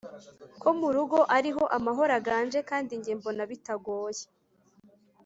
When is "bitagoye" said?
3.51-4.23